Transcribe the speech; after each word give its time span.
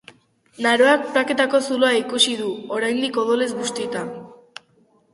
Naroak 0.65 1.03
praketako 1.17 1.61
zuloa 1.67 1.93
ikusi 1.99 2.35
du, 2.41 2.49
oraindik 2.81 3.23
odolez 3.27 3.51
bustita. 3.63 4.07